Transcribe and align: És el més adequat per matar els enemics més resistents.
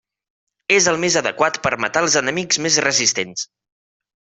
És 0.77 0.87
el 0.91 0.97
més 1.03 1.17
adequat 1.21 1.59
per 1.67 1.73
matar 1.85 2.03
els 2.07 2.17
enemics 2.23 2.61
més 2.67 2.81
resistents. 2.89 3.49